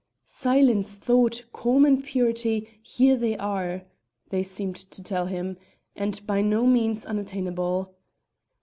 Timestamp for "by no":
6.25-6.65